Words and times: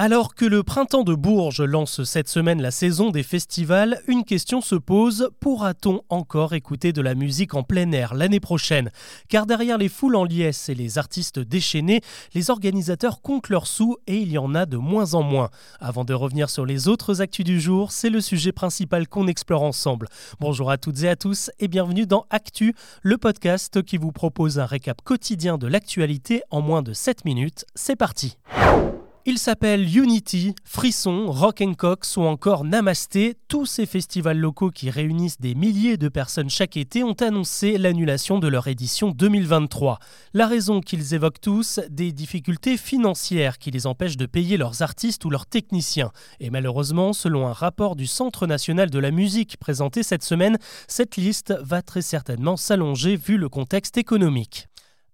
Alors 0.00 0.36
que 0.36 0.44
le 0.44 0.62
printemps 0.62 1.02
de 1.02 1.16
Bourges 1.16 1.60
lance 1.60 2.04
cette 2.04 2.28
semaine 2.28 2.62
la 2.62 2.70
saison 2.70 3.10
des 3.10 3.24
festivals, 3.24 4.00
une 4.06 4.22
question 4.22 4.60
se 4.60 4.76
pose, 4.76 5.28
pourra-t-on 5.40 6.02
encore 6.08 6.54
écouter 6.54 6.92
de 6.92 7.02
la 7.02 7.16
musique 7.16 7.54
en 7.54 7.64
plein 7.64 7.90
air 7.90 8.14
l'année 8.14 8.38
prochaine? 8.38 8.92
Car 9.28 9.44
derrière 9.44 9.76
les 9.76 9.88
foules 9.88 10.14
en 10.14 10.22
liesse 10.22 10.68
et 10.68 10.76
les 10.76 10.98
artistes 10.98 11.40
déchaînés, 11.40 12.00
les 12.32 12.48
organisateurs 12.48 13.22
comptent 13.22 13.48
leurs 13.48 13.66
sous 13.66 13.96
et 14.06 14.18
il 14.18 14.30
y 14.30 14.38
en 14.38 14.54
a 14.54 14.66
de 14.66 14.76
moins 14.76 15.14
en 15.14 15.24
moins. 15.24 15.50
Avant 15.80 16.04
de 16.04 16.14
revenir 16.14 16.48
sur 16.48 16.64
les 16.64 16.86
autres 16.86 17.20
actus 17.20 17.44
du 17.44 17.60
jour, 17.60 17.90
c'est 17.90 18.08
le 18.08 18.20
sujet 18.20 18.52
principal 18.52 19.08
qu'on 19.08 19.26
explore 19.26 19.64
ensemble. 19.64 20.06
Bonjour 20.38 20.70
à 20.70 20.78
toutes 20.78 21.02
et 21.02 21.08
à 21.08 21.16
tous 21.16 21.50
et 21.58 21.66
bienvenue 21.66 22.06
dans 22.06 22.24
Actu, 22.30 22.72
le 23.02 23.18
podcast 23.18 23.82
qui 23.82 23.96
vous 23.96 24.12
propose 24.12 24.60
un 24.60 24.66
récap 24.66 25.02
quotidien 25.02 25.58
de 25.58 25.66
l'actualité 25.66 26.42
en 26.52 26.60
moins 26.60 26.82
de 26.82 26.92
7 26.92 27.24
minutes. 27.24 27.64
C'est 27.74 27.96
parti 27.96 28.38
il 29.28 29.38
s'appelle 29.38 29.94
Unity, 29.94 30.54
Frisson, 30.64 31.26
Rock 31.30 31.60
and 31.60 31.74
Cox 31.74 32.16
ou 32.16 32.22
encore 32.22 32.64
Namasté. 32.64 33.34
Tous 33.46 33.66
ces 33.66 33.84
festivals 33.84 34.38
locaux 34.38 34.70
qui 34.70 34.88
réunissent 34.88 35.38
des 35.38 35.54
milliers 35.54 35.98
de 35.98 36.08
personnes 36.08 36.48
chaque 36.48 36.78
été 36.78 37.04
ont 37.04 37.12
annoncé 37.12 37.76
l'annulation 37.76 38.38
de 38.38 38.48
leur 38.48 38.68
édition 38.68 39.10
2023. 39.10 39.98
La 40.32 40.46
raison 40.46 40.80
qu'ils 40.80 41.12
évoquent 41.12 41.42
tous, 41.42 41.78
des 41.90 42.10
difficultés 42.10 42.78
financières 42.78 43.58
qui 43.58 43.70
les 43.70 43.86
empêchent 43.86 44.16
de 44.16 44.24
payer 44.24 44.56
leurs 44.56 44.80
artistes 44.80 45.26
ou 45.26 45.30
leurs 45.30 45.44
techniciens. 45.44 46.10
Et 46.40 46.48
malheureusement, 46.48 47.12
selon 47.12 47.46
un 47.46 47.52
rapport 47.52 47.96
du 47.96 48.06
Centre 48.06 48.46
national 48.46 48.88
de 48.88 48.98
la 48.98 49.10
musique 49.10 49.58
présenté 49.58 50.02
cette 50.02 50.24
semaine, 50.24 50.56
cette 50.86 51.16
liste 51.16 51.52
va 51.60 51.82
très 51.82 52.00
certainement 52.00 52.56
s'allonger 52.56 53.16
vu 53.16 53.36
le 53.36 53.50
contexte 53.50 53.98
économique. 53.98 54.68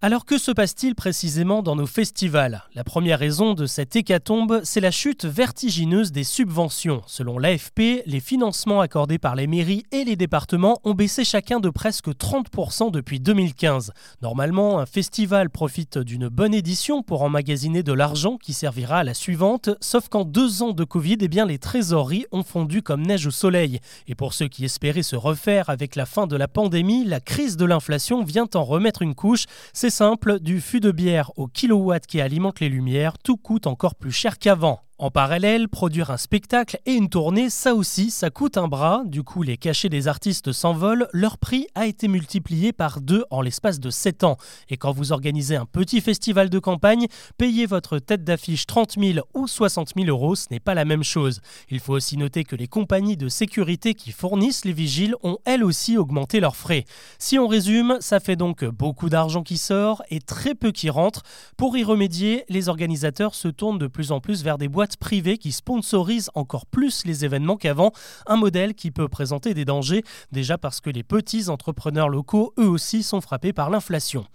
Alors 0.06 0.26
que 0.26 0.36
se 0.36 0.50
passe-t-il 0.50 0.94
précisément 0.94 1.62
dans 1.62 1.76
nos 1.76 1.86
festivals? 1.86 2.64
La 2.74 2.84
première 2.84 3.18
raison 3.18 3.54
de 3.54 3.64
cette 3.64 3.96
hécatombe, 3.96 4.60
c'est 4.62 4.82
la 4.82 4.90
chute 4.90 5.24
vertigineuse 5.24 6.12
des 6.12 6.24
subventions. 6.24 7.00
Selon 7.06 7.38
l'AFP, 7.38 8.02
les 8.04 8.20
financements 8.20 8.82
accordés 8.82 9.16
par 9.16 9.34
les 9.34 9.46
mairies 9.46 9.84
et 9.92 10.04
les 10.04 10.14
départements 10.14 10.78
ont 10.84 10.92
baissé 10.92 11.24
chacun 11.24 11.58
de 11.58 11.70
presque 11.70 12.08
30% 12.08 12.90
depuis 12.90 13.18
2015. 13.18 13.92
Normalement, 14.20 14.78
un 14.78 14.84
festival 14.84 15.48
profite 15.48 15.96
d'une 15.96 16.28
bonne 16.28 16.52
édition 16.52 17.02
pour 17.02 17.22
emmagasiner 17.22 17.82
de 17.82 17.94
l'argent 17.94 18.36
qui 18.36 18.52
servira 18.52 18.98
à 18.98 19.04
la 19.04 19.14
suivante, 19.14 19.70
sauf 19.80 20.10
qu'en 20.10 20.26
deux 20.26 20.62
ans 20.62 20.72
de 20.72 20.84
Covid, 20.84 21.16
eh 21.22 21.28
bien, 21.28 21.46
les 21.46 21.56
trésoreries 21.56 22.26
ont 22.30 22.42
fondu 22.42 22.82
comme 22.82 23.06
neige 23.06 23.26
au 23.26 23.30
soleil. 23.30 23.80
Et 24.06 24.14
pour 24.14 24.34
ceux 24.34 24.48
qui 24.48 24.66
espéraient 24.66 25.02
se 25.02 25.16
refaire 25.16 25.70
avec 25.70 25.96
la 25.96 26.04
fin 26.04 26.26
de 26.26 26.36
la 26.36 26.46
pandémie, 26.46 27.06
la 27.06 27.20
crise 27.20 27.56
de 27.56 27.64
l'inflation 27.64 28.22
vient 28.22 28.48
en 28.54 28.64
remettre 28.64 29.00
une 29.00 29.14
couche. 29.14 29.46
Simple, 29.94 30.40
du 30.40 30.60
fût 30.60 30.80
de 30.80 30.90
bière 30.90 31.30
au 31.36 31.46
kilowatt 31.46 32.04
qui 32.04 32.20
alimente 32.20 32.58
les 32.58 32.68
lumières, 32.68 33.16
tout 33.16 33.36
coûte 33.36 33.68
encore 33.68 33.94
plus 33.94 34.10
cher 34.10 34.40
qu'avant. 34.40 34.80
En 34.96 35.10
parallèle, 35.10 35.68
produire 35.68 36.12
un 36.12 36.16
spectacle 36.16 36.78
et 36.86 36.92
une 36.92 37.08
tournée, 37.08 37.50
ça 37.50 37.74
aussi, 37.74 38.12
ça 38.12 38.30
coûte 38.30 38.56
un 38.56 38.68
bras. 38.68 39.02
Du 39.04 39.24
coup, 39.24 39.42
les 39.42 39.56
cachets 39.56 39.88
des 39.88 40.06
artistes 40.06 40.52
s'envolent. 40.52 41.08
Leur 41.12 41.36
prix 41.36 41.66
a 41.74 41.86
été 41.86 42.06
multiplié 42.06 42.72
par 42.72 43.00
deux 43.00 43.24
en 43.30 43.40
l'espace 43.40 43.80
de 43.80 43.90
7 43.90 44.22
ans. 44.22 44.36
Et 44.68 44.76
quand 44.76 44.92
vous 44.92 45.10
organisez 45.10 45.56
un 45.56 45.66
petit 45.66 46.00
festival 46.00 46.48
de 46.48 46.60
campagne, 46.60 47.08
payer 47.38 47.66
votre 47.66 47.98
tête 47.98 48.22
d'affiche 48.22 48.66
30 48.66 48.94
000 48.96 49.26
ou 49.34 49.48
60 49.48 49.94
000 49.96 50.08
euros, 50.08 50.36
ce 50.36 50.46
n'est 50.52 50.60
pas 50.60 50.74
la 50.74 50.84
même 50.84 51.02
chose. 51.02 51.40
Il 51.70 51.80
faut 51.80 51.94
aussi 51.94 52.16
noter 52.16 52.44
que 52.44 52.54
les 52.54 52.68
compagnies 52.68 53.16
de 53.16 53.28
sécurité 53.28 53.94
qui 53.94 54.12
fournissent 54.12 54.64
les 54.64 54.72
vigiles 54.72 55.16
ont 55.24 55.38
elles 55.44 55.64
aussi 55.64 55.98
augmenté 55.98 56.38
leurs 56.38 56.54
frais. 56.54 56.84
Si 57.18 57.36
on 57.36 57.48
résume, 57.48 57.96
ça 57.98 58.20
fait 58.20 58.36
donc 58.36 58.64
beaucoup 58.64 59.08
d'argent 59.08 59.42
qui 59.42 59.58
sort 59.58 60.04
et 60.10 60.20
très 60.20 60.54
peu 60.54 60.70
qui 60.70 60.88
rentre. 60.88 61.24
Pour 61.56 61.76
y 61.76 61.82
remédier, 61.82 62.44
les 62.48 62.68
organisateurs 62.68 63.34
se 63.34 63.48
tournent 63.48 63.78
de 63.78 63.88
plus 63.88 64.12
en 64.12 64.20
plus 64.20 64.44
vers 64.44 64.56
des 64.56 64.68
boîtes 64.68 64.84
privées 64.96 65.38
qui 65.38 65.52
sponsorisent 65.52 66.30
encore 66.34 66.66
plus 66.66 67.04
les 67.04 67.24
événements 67.24 67.56
qu'avant, 67.56 67.92
un 68.26 68.36
modèle 68.36 68.74
qui 68.74 68.90
peut 68.90 69.08
présenter 69.08 69.54
des 69.54 69.64
dangers, 69.64 70.02
déjà 70.32 70.58
parce 70.58 70.80
que 70.80 70.90
les 70.90 71.02
petits 71.02 71.48
entrepreneurs 71.48 72.08
locaux, 72.08 72.52
eux 72.58 72.68
aussi, 72.68 73.02
sont 73.02 73.20
frappés 73.20 73.52
par 73.52 73.70
l'inflation. 73.70 74.26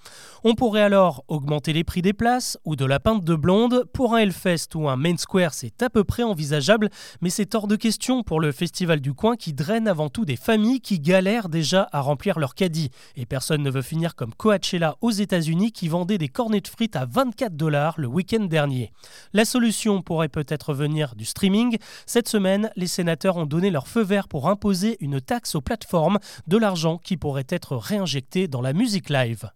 On 0.44 0.56
pourrait 0.56 0.82
alors 0.82 1.24
augmenter 1.28 1.74
les 1.74 1.84
prix 1.84 2.02
des 2.02 2.14
places 2.14 2.58
ou 2.66 2.76
de 2.76 2.86
la 2.86 3.00
pinte 3.00 3.24
de 3.24 3.36
blonde. 3.36 3.86
Pour 3.94 4.16
un 4.16 4.20
Hellfest 4.20 4.76
ou 4.76 4.88
un 4.88 4.96
Main 4.96 5.18
Square, 5.18 5.54
c'est 5.54 5.82
à 5.82 5.90
peu 5.90 6.04
près 6.04 6.24
envisageable, 6.24 6.90
mais 7.22 7.30
c'est 7.30 7.56
hors 7.56 7.68
de 7.68 7.76
question 7.76 8.24
pour 8.24 8.40
le 8.40 8.52
festival 8.52 9.02
du 9.02 9.14
coin 9.14 9.36
qui 9.36 9.54
draine 9.54 9.88
avant 9.88 10.10
tout 10.10 10.26
des 10.26 10.36
familles 10.36 10.82
qui 10.82 11.00
galèrent 11.00 11.50
déjà 11.50 11.88
à 11.92 12.02
remplir 12.02 12.40
leur 12.40 12.56
caddie. 12.56 12.90
Et 13.16 13.26
personne 13.26 13.64
ne 13.64 13.72
veut 13.72 13.82
finir 13.82 14.16
comme 14.16 14.34
Coachella 14.34 14.96
aux 15.02 15.12
États-Unis 15.12 15.72
qui 15.72 15.88
vendait 15.88 16.18
des 16.18 16.30
cornets 16.30 16.62
de 16.62 16.68
frites 16.68 16.96
à 16.96 17.06
24 17.06 17.56
dollars 17.56 17.96
le 17.98 18.08
week-end 18.08 18.46
dernier. 18.46 18.92
La 19.34 19.46
solution 19.46 20.02
pourrait 20.02 20.30
peut-être 20.40 20.74
venir 20.74 21.16
du 21.16 21.26
streaming. 21.26 21.78
Cette 22.06 22.30
semaine, 22.30 22.72
les 22.78 22.88
sénateurs 22.88 23.36
ont 23.36 23.46
donné 23.46 23.72
leur 23.72 23.90
feu 23.90 24.02
vert 24.02 24.30
pour 24.30 24.48
imposer 24.48 24.96
une 25.02 25.20
taxe 25.20 25.56
aux 25.56 25.62
plateformes, 25.62 26.18
de 26.48 26.58
l'argent 26.58 26.98
qui 26.98 27.18
pourrait 27.18 27.48
être 27.50 27.76
réinjecté 27.76 28.48
dans 28.48 28.62
la 28.62 28.72
musique 28.72 29.10
live. 29.10 29.52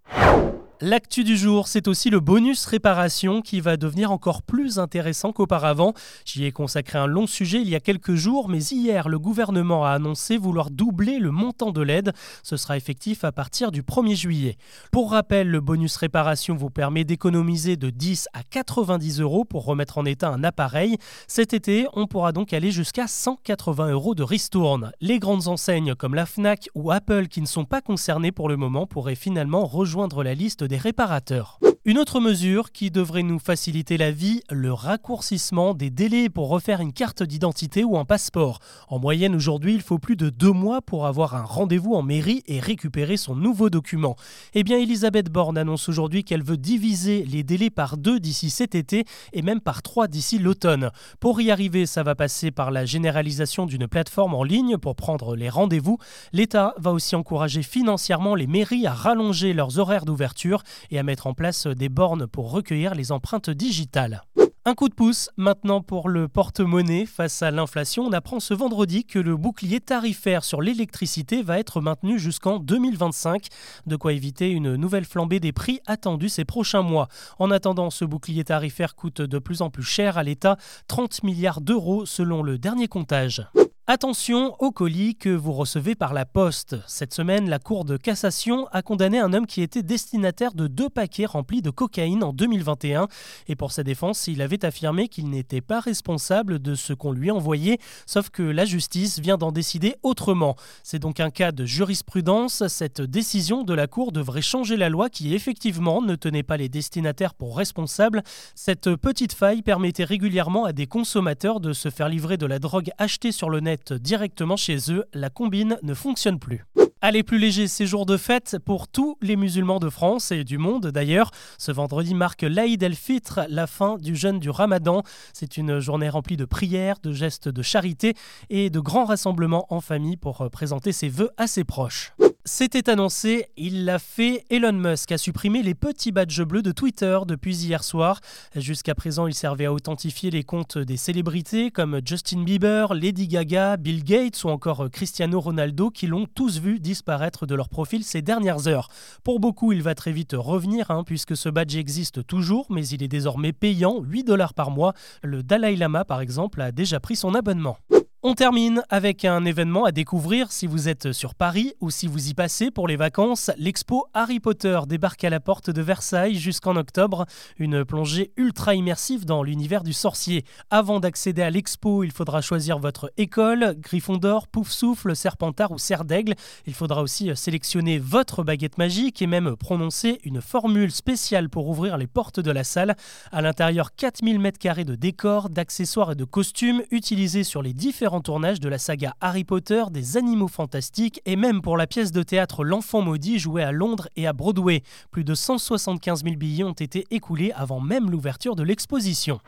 L'actu 0.82 1.24
du 1.24 1.38
jour, 1.38 1.68
c'est 1.68 1.88
aussi 1.88 2.10
le 2.10 2.20
bonus 2.20 2.66
réparation 2.66 3.42
qui 3.42 3.62
va 3.62 3.78
devenir 3.78 4.12
encore 4.12 4.42
plus 4.42 4.80
intéressant 4.80 5.32
qu'auparavant. 5.32 5.94
J'y 6.26 6.46
ai 6.46 6.52
consacré 6.52 6.98
un 6.98 7.06
long 7.06 7.28
sujet 7.28 7.62
il 7.62 7.70
y 7.70 7.76
a 7.76 7.80
quelques 7.80 8.16
jours, 8.16 8.50
mais 8.50 8.62
hier, 8.62 9.08
le 9.08 9.20
gouvernement 9.20 9.86
a 9.86 9.92
annoncé 9.92 10.36
vouloir 10.36 10.72
doubler 10.72 11.20
le 11.20 11.32
montant 11.32 11.72
de 11.72 11.82
l'aide. 11.82 12.12
Ce 12.42 12.58
sera 12.58 12.76
effectif 12.76 13.24
à 13.24 13.32
partir 13.32 13.72
du 13.72 13.82
1er 13.84 14.16
juillet. 14.16 14.58
Pour 14.92 15.12
rappel, 15.12 15.48
le 15.48 15.62
bonus 15.62 15.96
réparation 15.96 16.56
vous 16.56 16.72
permet 16.72 17.06
d'économiser 17.06 17.78
de 17.78 17.90
10 17.90 18.28
à 18.34 18.42
90 18.44 19.22
euros 19.22 19.46
pour 19.46 19.66
remettre 19.66 20.00
en 20.00 20.06
état 20.06 20.30
un 20.30 20.44
appareil. 20.44 20.98
Cet 21.28 21.54
été, 21.54 21.88
on 21.94 22.08
pourra 22.08 22.32
donc 22.32 22.52
aller 22.52 22.72
jusqu'à 22.72 23.08
180 23.08 23.92
euros 23.92 24.16
de 24.16 24.24
ristourne. 24.24 24.92
Les 25.02 25.20
grandes 25.20 25.48
enseignes 25.48 25.96
comme 25.96 26.16
la 26.16 26.26
FNAC 26.26 26.68
ou 26.74 26.92
Apple 26.92 27.28
qui 27.28 27.42
ne 27.42 27.48
sont 27.48 27.66
pas 27.66 27.82
concernées 27.82 28.32
pour 28.32 28.50
le 28.50 28.58
moment 28.58 28.88
pourraient 28.88 29.16
finalement 29.16 29.66
rejoindre 29.66 30.24
la 30.24 30.34
liste 30.34 30.63
des 30.68 30.78
réparateurs. 30.78 31.60
Une 31.86 31.98
autre 31.98 32.22
mesure 32.22 32.72
qui 32.72 32.92
devrait 32.92 33.24
nous 33.24 33.40
faciliter 33.40 33.98
la 33.98 34.10
vie, 34.10 34.40
le 34.50 34.72
raccourcissement 34.72 35.74
des 35.74 35.90
délais 35.90 36.30
pour 36.30 36.48
refaire 36.48 36.80
une 36.80 36.94
carte 36.94 37.24
d'identité 37.24 37.84
ou 37.84 37.98
un 37.98 38.06
passeport. 38.06 38.60
En 38.88 39.00
moyenne 39.00 39.36
aujourd'hui, 39.36 39.74
il 39.74 39.82
faut 39.82 40.00
plus 40.00 40.16
de 40.16 40.30
deux 40.30 40.54
mois 40.54 40.82
pour 40.82 41.06
avoir 41.06 41.36
un 41.36 41.44
rendez-vous 41.44 41.94
en 41.94 42.02
mairie 42.02 42.42
et 42.48 42.62
récupérer 42.62 43.18
son 43.18 43.36
nouveau 43.36 43.70
document. 43.70 44.16
Eh 44.54 44.64
bien, 44.64 44.78
Elisabeth 44.78 45.30
Borne 45.30 45.58
annonce 45.58 45.90
aujourd'hui 45.90 46.24
qu'elle 46.24 46.42
veut 46.42 46.56
diviser 46.56 47.26
les 47.26 47.44
délais 47.44 47.70
par 47.70 47.98
deux 47.98 48.18
d'ici 48.18 48.50
cet 48.50 48.76
été 48.76 49.04
et 49.34 49.42
même 49.42 49.60
par 49.60 49.82
trois 49.82 50.08
d'ici 50.08 50.40
l'automne. 50.40 50.90
Pour 51.20 51.42
y 51.42 51.52
arriver, 51.52 51.86
ça 51.86 52.02
va 52.02 52.16
passer 52.16 52.52
par 52.52 52.72
la 52.72 52.86
généralisation 52.86 53.66
d'une 53.66 53.90
plateforme 53.90 54.36
en 54.36 54.46
ligne 54.46 54.78
pour 54.78 54.96
prendre 54.96 55.36
les 55.36 55.50
rendez-vous. 55.50 55.98
L'État 56.32 56.76
va 56.78 56.94
aussi 56.94 57.18
encourager 57.18 57.62
financièrement 57.62 58.36
les 58.36 58.48
mairies 58.48 58.88
à 58.88 58.94
rallonger 58.94 59.52
leurs 59.52 59.80
horaires 59.80 60.06
d'ouverture 60.06 60.64
et 60.90 60.98
à 60.98 61.04
mettre 61.04 61.28
en 61.28 61.34
place 61.34 61.68
des 61.76 61.90
bornes 61.90 62.28
pour 62.28 62.52
recueillir 62.52 62.96
les 62.96 63.12
empreintes 63.12 63.50
digitales. 63.50 64.24
Un 64.66 64.76
coup 64.76 64.88
de 64.88 64.94
pouce 64.94 65.30
maintenant 65.36 65.82
pour 65.82 66.08
le 66.08 66.30
porte-monnaie 66.30 67.06
face 67.06 67.42
à 67.42 67.52
l'inflation. 67.52 68.06
On 68.06 68.14
apprend 68.14 68.40
ce 68.40 68.54
vendredi 68.54 69.04
que 69.04 69.20
le 69.20 69.36
bouclier 69.36 69.82
tarifaire 69.82 70.46
sur 70.46 70.62
l'électricité 70.62 71.44
va 71.44 71.60
être 71.60 71.82
maintenu 71.82 72.18
jusqu'en 72.18 72.60
2025, 72.60 73.48
de 73.88 73.96
quoi 73.98 74.14
éviter 74.14 74.52
une 74.52 74.78
nouvelle 74.78 75.04
flambée 75.04 75.42
des 75.42 75.52
prix 75.52 75.82
attendus 75.86 76.30
ces 76.30 76.46
prochains 76.46 76.82
mois. 76.82 77.10
En 77.40 77.52
attendant, 77.52 77.90
ce 77.90 78.06
bouclier 78.06 78.46
tarifaire 78.46 78.96
coûte 78.96 79.22
de 79.22 79.38
plus 79.38 79.62
en 79.62 79.70
plus 79.70 79.84
cher 79.84 80.18
à 80.18 80.24
l'État, 80.24 80.56
30 80.88 81.24
milliards 81.24 81.60
d'euros 81.60 82.06
selon 82.06 82.42
le 82.42 82.58
dernier 82.58 82.88
comptage. 82.88 83.46
Attention 83.86 84.56
aux 84.60 84.72
colis 84.72 85.18
que 85.18 85.28
vous 85.28 85.52
recevez 85.52 85.94
par 85.94 86.14
la 86.14 86.26
poste. 86.26 86.78
Cette 86.88 87.14
semaine, 87.14 87.50
la 87.50 87.60
Cour 87.60 87.84
de 87.84 87.98
cassation 87.98 88.66
a 88.72 88.82
condamné 88.82 89.20
un 89.20 89.34
homme 89.34 89.46
qui 89.46 89.62
était 89.62 89.84
destinataire 89.84 90.54
de 90.54 90.68
deux 90.68 90.88
paquets 90.88 91.26
remplis 91.26 91.62
de 91.62 91.70
cocaïne 91.70 92.24
en 92.24 92.32
2021. 92.32 93.10
Et 93.50 93.58
pour 93.58 93.74
sa 93.74 93.84
défense, 93.84 94.28
il 94.28 94.42
avait 94.42 94.64
affirmé 94.64 95.10
qu'il 95.10 95.30
n'était 95.30 95.60
pas 95.60 95.82
responsable 95.82 96.60
de 96.60 96.76
ce 96.76 96.94
qu'on 96.94 97.12
lui 97.12 97.30
envoyait, 97.30 97.78
sauf 98.06 98.30
que 98.30 98.42
la 98.42 98.64
justice 98.64 99.20
vient 99.20 99.36
d'en 99.36 99.52
décider 99.52 99.96
autrement. 100.02 100.56
C'est 100.84 101.00
donc 101.00 101.20
un 101.20 101.30
cas 101.30 101.52
de 101.52 101.66
jurisprudence. 101.66 102.66
Cette 102.70 103.02
décision 103.02 103.64
de 103.64 103.74
la 103.74 103.88
Cour 103.88 104.14
devrait 104.14 104.42
changer 104.42 104.78
la 104.78 104.88
loi 104.88 105.10
qui 105.10 105.36
effectivement 105.36 106.02
ne 106.02 106.16
tenait 106.16 106.42
pas 106.42 106.56
les 106.56 106.70
destinataires 106.70 107.34
pour 107.34 107.58
responsables. 107.58 108.24
Cette 108.56 108.96
petite 108.96 109.34
faille 109.34 109.62
permettait 109.62 110.06
régulièrement 110.06 110.64
à 110.64 110.72
des 110.72 110.88
consommateurs 110.88 111.60
de 111.60 111.74
se 111.74 111.90
faire 111.90 112.08
livrer 112.08 112.38
de 112.38 112.46
la 112.46 112.60
drogue 112.60 112.90
achetée 112.98 113.34
sur 113.34 113.50
le 113.50 113.60
net 113.60 113.73
directement 113.94 114.58
chez 114.58 114.78
eux, 114.90 115.06
la 115.14 115.30
combine 115.30 115.78
ne 115.82 115.94
fonctionne 115.94 116.38
plus. 116.38 116.66
Allez, 117.06 117.22
plus 117.22 117.38
léger 117.38 117.68
séjour 117.68 118.06
de 118.06 118.16
fête 118.16 118.58
pour 118.64 118.88
tous 118.88 119.18
les 119.22 119.36
musulmans 119.36 119.80
de 119.80 119.90
France 119.90 120.32
et 120.32 120.46
du 120.46 120.58
monde 120.58 120.88
d'ailleurs. 120.88 121.32
Ce 121.58 121.70
vendredi 121.70 122.16
marque 122.16 122.44
l'Aïd 122.44 122.82
el-Fitr, 122.82 123.42
la 123.50 123.68
fin 123.68 123.98
du 123.98 124.16
jeûne 124.16 124.40
du 124.40 124.50
Ramadan. 124.50 125.04
C'est 125.34 125.58
une 125.58 125.80
journée 125.80 126.08
remplie 126.08 126.38
de 126.38 126.46
prières, 126.46 127.00
de 127.04 127.12
gestes 127.12 127.50
de 127.50 127.62
charité 127.62 128.14
et 128.50 128.70
de 128.70 128.80
grands 128.80 129.04
rassemblements 129.04 129.66
en 129.70 129.82
famille 129.82 130.16
pour 130.16 130.50
présenter 130.50 130.94
ses 130.94 131.10
vœux 131.10 131.32
à 131.36 131.48
ses 131.48 131.66
proches. 131.66 132.14
C'était 132.46 132.90
annoncé, 132.90 133.46
il 133.56 133.86
l'a 133.86 134.00
fait. 134.00 134.44
Elon 134.50 134.74
Musk 134.74 135.14
a 135.14 135.18
supprimé 135.18 135.64
les 135.64 135.76
petits 135.76 136.12
badges 136.12 136.42
bleus 136.42 136.62
de 136.62 136.74
Twitter 136.74 137.18
depuis 137.26 137.56
hier 137.56 137.86
soir. 137.86 138.20
Jusqu'à 138.54 138.96
présent, 138.96 139.28
il 139.28 139.34
servait 139.34 139.64
à 139.64 139.72
authentifier 139.72 140.30
les 140.30 140.44
comptes 140.44 140.78
des 140.78 140.98
célébrités 140.98 141.72
comme 141.72 142.02
Justin 142.06 142.44
Bieber, 142.44 142.96
Lady 142.96 143.30
Gaga, 143.30 143.78
Bill 143.78 144.04
Gates 144.04 144.44
ou 144.44 144.50
encore 144.50 144.90
Cristiano 144.92 145.40
Ronaldo 145.40 145.90
qui 145.90 146.06
l'ont 146.06 146.26
tous 146.26 146.60
vu 146.60 146.82
disparaître 146.82 147.46
de 147.46 147.56
leur 147.56 147.70
profil 147.70 148.04
ces 148.04 148.22
dernières 148.22 148.68
heures. 148.68 148.90
Pour 149.24 149.40
beaucoup, 149.40 149.72
il 149.72 149.82
va 149.82 149.96
très 149.96 150.12
vite 150.12 150.36
revenir 150.38 150.92
hein, 150.92 151.06
puisque 151.06 151.38
ce 151.38 151.48
badge 151.48 151.78
existe 151.78 152.28
toujours, 152.28 152.68
mais 152.70 152.86
il 152.90 153.04
est 153.04 153.08
désormais 153.08 153.54
payant 153.54 154.02
8 154.02 154.26
dollars 154.26 154.54
par 154.54 154.70
mois. 154.70 154.94
Le 155.22 155.44
Dalai 155.44 155.78
Lama, 155.78 156.04
par 156.04 156.20
exemple, 156.20 156.60
a 156.60 156.74
déjà 156.74 157.00
pris 157.00 157.16
son 157.16 157.36
abonnement. 157.36 157.78
On 158.26 158.36
termine 158.36 158.84
avec 158.88 159.26
un 159.26 159.44
événement 159.44 159.84
à 159.84 159.92
découvrir 159.92 160.50
si 160.50 160.66
vous 160.66 160.88
êtes 160.88 161.12
sur 161.12 161.36
Paris 161.36 161.74
ou 161.82 161.92
si 161.92 162.08
vous 162.08 162.30
y 162.30 162.34
passez 162.34 162.72
pour 162.72 162.88
les 162.88 162.96
vacances. 162.96 163.52
L'expo 163.58 164.06
Harry 164.14 164.40
Potter 164.40 164.80
débarque 164.88 165.26
à 165.26 165.30
la 165.30 165.42
porte 165.42 165.70
de 165.70 165.82
Versailles 165.82 166.36
jusqu'en 166.36 166.78
octobre. 166.78 167.26
Une 167.58 167.84
plongée 167.84 168.32
ultra 168.38 168.76
immersive 168.76 169.26
dans 169.26 169.44
l'univers 169.44 169.84
du 169.84 169.92
sorcier. 169.92 170.46
Avant 170.70 171.02
d'accéder 171.02 171.42
à 171.42 171.50
l'expo, 171.50 172.06
il 172.06 172.14
faudra 172.14 172.40
choisir 172.40 172.80
votre 172.80 173.12
école, 173.18 173.76
Gryffondor, 173.82 174.48
Poufsouffle, 174.48 175.18
Serpentard 175.18 175.74
ou 175.74 175.78
Serre 175.78 176.06
d'Aigle. 176.06 176.36
Il 176.66 176.76
faudra 176.76 177.02
aussi 177.02 177.30
sélectionner 177.36 178.00
votre 178.00 178.42
baguette 178.42 178.78
magique 178.78 179.22
et 179.22 179.28
même 179.28 179.58
prononcer 179.58 180.22
une 180.24 180.40
formule 180.40 180.94
spéciale 180.94 181.50
pour 181.50 181.68
ouvrir 181.68 181.98
les 181.98 182.08
portes 182.08 182.40
de 182.40 182.52
la 182.52 182.64
salle. 182.64 182.96
À 183.34 183.42
l'intérieur, 183.42 183.94
4000 183.94 184.40
m2 184.40 184.86
de 184.86 184.96
décors, 184.96 185.50
d'accessoires 185.50 186.14
et 186.14 186.16
de 186.16 186.24
costumes 186.24 186.84
utilisés 186.90 187.44
sur 187.44 187.62
les 187.62 187.74
différents 187.74 188.13
tournage 188.22 188.60
de 188.60 188.70
la 188.70 188.78
saga 188.78 189.16
Harry 189.22 189.44
Potter, 189.44 189.84
des 189.92 190.18
animaux 190.18 190.48
fantastiques 190.48 191.22
et 191.26 191.36
même 191.36 191.62
pour 191.62 191.78
la 191.78 191.88
pièce 191.88 192.12
de 192.12 192.24
théâtre 192.24 192.64
L'Enfant 192.64 193.02
maudit 193.02 193.40
jouée 193.40 193.64
à 193.64 193.72
Londres 193.72 194.08
et 194.16 194.28
à 194.28 194.34
Broadway. 194.34 194.84
Plus 195.12 195.24
de 195.24 195.34
175 195.34 196.24
000 196.24 196.36
billets 196.36 196.64
ont 196.64 196.74
été 196.74 197.06
écoulés 197.12 197.52
avant 197.56 197.80
même 197.80 198.10
l'ouverture 198.10 198.56
de 198.56 198.64
l'exposition. 198.64 199.40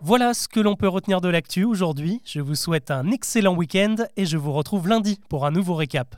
Voilà 0.00 0.34
ce 0.34 0.46
que 0.46 0.60
l'on 0.60 0.76
peut 0.76 0.88
retenir 0.88 1.20
de 1.20 1.28
l'actu 1.28 1.64
aujourd'hui. 1.64 2.20
Je 2.24 2.40
vous 2.40 2.54
souhaite 2.54 2.90
un 2.90 3.10
excellent 3.10 3.54
week-end 3.54 3.96
et 4.16 4.26
je 4.26 4.36
vous 4.36 4.52
retrouve 4.52 4.88
lundi 4.88 5.18
pour 5.28 5.44
un 5.44 5.50
nouveau 5.50 5.74
récap. 5.74 6.16